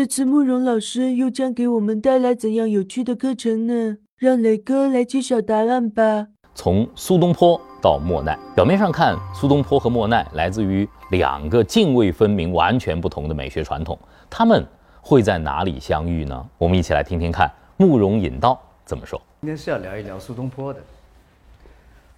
[0.00, 3.98] 这次慕容老师又将给我们带来怎样有趣的课程呢？
[4.16, 6.26] 让磊哥来揭晓答案吧。
[6.54, 13.98] 从苏东坡到莫奈，表面上看，苏东坡和莫奈来自于两个泾渭分明、完全不同的美学传统，
[14.30, 14.66] 他们
[15.02, 16.48] 会在哪里相遇呢？
[16.56, 19.20] 我们一起来听听看慕容引道怎么说。
[19.42, 20.80] 今天是要聊一聊苏东坡的。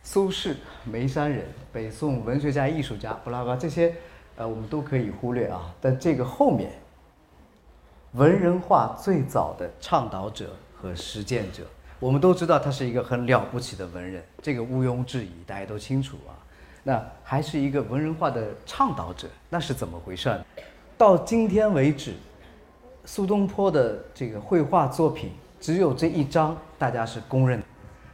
[0.04, 0.54] 苏轼，
[0.84, 3.92] 眉山人，北宋文学家、艺术家，巴拉巴这些，
[4.36, 5.74] 呃，我们都可以忽略啊。
[5.80, 6.70] 但这个后面，
[8.12, 11.62] 文人画最早的倡导者和实践者，
[11.98, 16.36] 我们都知道他是一个很了不起的文人，这个毋庸置疑，大家都清楚啊。
[16.82, 20.38] 那还是一个文人画的倡导者，那是怎么回事？
[20.98, 22.12] 到今天为止，
[23.06, 27.64] 苏东坡的这个绘画作品只有这一张大家是公认的，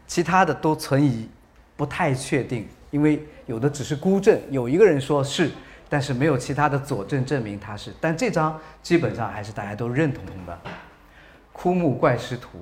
[0.07, 1.29] 其他的都存疑。
[1.77, 5.49] 不太确定，因为有的只是孤证，有一个人说是，
[5.89, 7.93] 但是没有其他的佐证证明他是。
[8.01, 10.53] 但这张基本上还是大家都认同的
[11.53, 12.59] 《枯木怪石图》。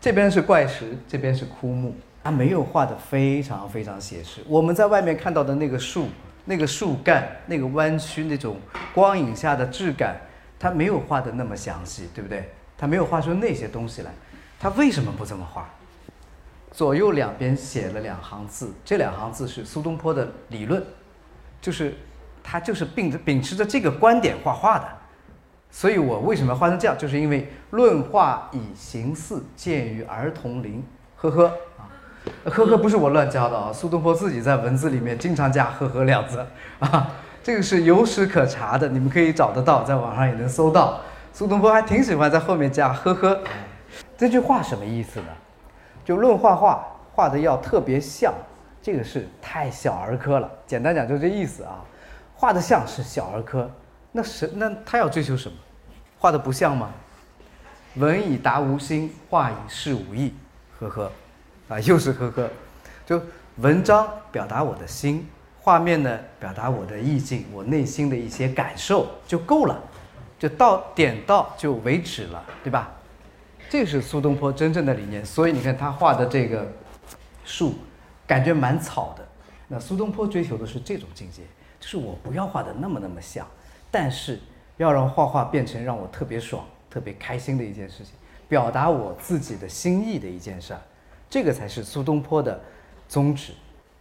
[0.00, 4.42] 这边是怪石，这边是枯木，它没有画的非常非常写实。
[4.46, 6.08] 我们在外面看到的那个树、
[6.44, 8.58] 那个树干、那个弯曲、那种
[8.94, 10.20] 光影下的质感，
[10.58, 12.50] 它没有画的那么详细，对不对？
[12.76, 14.10] 它没有画出那些东西来。
[14.60, 15.68] 他为什么不这么画？
[16.74, 20.82] 左右两边写了两行字，这两行字是苏东坡的理论，
[21.60, 21.94] 就是
[22.42, 24.88] 他就是秉着秉持着这个观点画画的，
[25.70, 31.46] 所以我为什么画成这样，就是因为论画以形似，见于儿童林，呵呵。
[31.78, 31.86] 啊，
[32.46, 36.44] 呵呵不是我乱教的啊，苏东坡自己在文字里面经常加呵呵两字。
[36.80, 37.08] 啊，
[37.40, 41.00] 这个是有史可查的，你们可以找得到，在网上也能搜到，
[41.32, 43.38] 苏东坡还挺喜欢在后面加呵呵，
[44.18, 45.26] 这句话什么意思呢？
[46.04, 48.32] 就论画画，画的要特别像，
[48.82, 50.50] 这个是太小儿科了。
[50.66, 51.84] 简单讲就这意思啊，
[52.34, 53.70] 画的像是小儿科，
[54.12, 55.56] 那是那他要追求什么？
[56.18, 56.90] 画的不像吗？
[57.96, 60.34] 文以达无心，画以示无意，
[60.80, 61.12] 呵呵，
[61.68, 62.48] 啊又是呵呵，
[63.06, 63.20] 就
[63.58, 65.28] 文章表达我的心，
[65.60, 69.80] 画面呢表达我的意境，我内心的一些感受就够了，
[70.38, 72.92] 就到点到就为止了，对吧？
[73.68, 76.70] 这是苏东坡真正的理念，所以你看他画的这个
[77.44, 77.74] 树，
[78.26, 79.26] 感觉蛮草的。
[79.66, 81.42] 那苏东坡追求的是这种境界，
[81.80, 83.44] 就是我不要画的那么那么像，
[83.90, 84.38] 但是
[84.76, 88.12] 要让画画变成让我特别爽、特别开心的一件事情，
[88.48, 90.80] 表达我自己的心意的一件事儿，
[91.28, 92.60] 这个才是苏东坡的
[93.08, 93.52] 宗旨。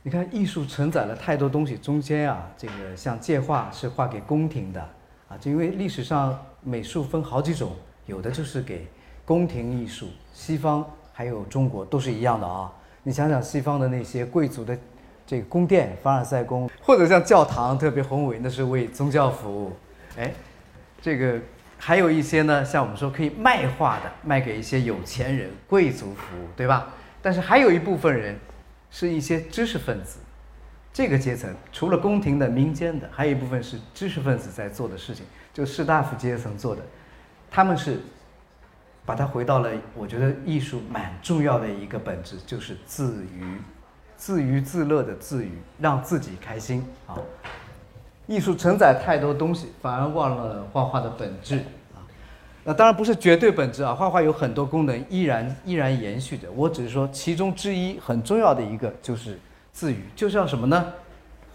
[0.03, 4.81] 你看，艺术承载了太多东西，中间啊，这个像借画是画给宫廷的
[5.29, 7.71] 啊，就因为历史上美术分好几种，
[8.05, 8.85] 有的就是给。
[9.25, 12.71] 宫廷艺术，西方还有中国都是一样的啊！
[13.03, 14.77] 你想想西方的那些贵族的
[15.25, 19.71] 这个宫殿，凡尔赛宫，或者像教堂特别宏伟，那是为宗教服务。
[20.17, 20.33] 哎，
[21.01, 21.39] 这个
[21.77, 26.89] 还有一些呢，像我们说可以卖画的，卖给一些有钱人、贵族服务，对吧？
[27.21, 28.37] 但是还有一部分人
[28.91, 30.19] 是一些知识分子，
[30.91, 36.81] 这个阶层除了宫廷的、民间的，还有一部分是知识分子在做的事情，就士大夫阶层做的，
[37.49, 38.01] 他们是。
[39.05, 43.57] 把它回到了，我觉得艺术蛮重要的一个本质，就是自娱，
[44.15, 47.17] 自娱自乐的自娱，让自己开心啊。
[48.25, 51.57] 艺术承载太多东西，反而忘了画画的本质
[51.93, 51.99] 啊。
[52.63, 56.49] 那当然不是绝对本质啊，画画有很多功能依然依然延续着。
[56.51, 59.37] 我只是说其中之一很重要的一个就是
[59.73, 60.93] 自娱，就是要什么呢？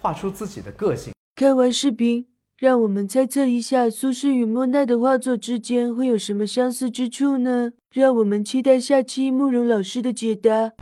[0.02, 1.14] 画出自己的个性。
[1.34, 2.26] 看完视频。
[2.58, 7.70] 让我们猜测一下，苏轼与莫奈的画作之间会有什么相似之处呢？
[7.92, 10.72] 让我们期待下期慕容老师的解答。